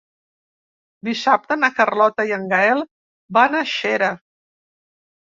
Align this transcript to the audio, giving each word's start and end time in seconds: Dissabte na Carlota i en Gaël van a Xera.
Dissabte 1.09 1.57
na 1.63 1.67
Carlota 1.79 2.25
i 2.29 2.33
en 2.37 2.47
Gaël 2.53 2.81
van 3.37 3.59
a 3.59 3.61
Xera. 3.73 4.09